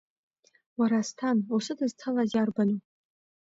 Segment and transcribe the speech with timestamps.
[0.79, 2.79] Уара, Асҭан, усыдызцалаз иарбану?!